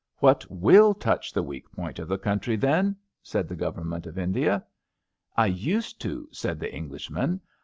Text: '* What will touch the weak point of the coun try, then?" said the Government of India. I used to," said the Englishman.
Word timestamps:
'* 0.13 0.17
What 0.17 0.47
will 0.49 0.95
touch 0.95 1.31
the 1.31 1.43
weak 1.43 1.71
point 1.71 1.99
of 1.99 2.07
the 2.07 2.17
coun 2.17 2.39
try, 2.39 2.55
then?" 2.55 2.95
said 3.21 3.47
the 3.47 3.55
Government 3.55 4.07
of 4.07 4.17
India. 4.17 4.65
I 5.37 5.45
used 5.45 6.01
to," 6.01 6.27
said 6.31 6.59
the 6.59 6.73
Englishman. 6.73 7.39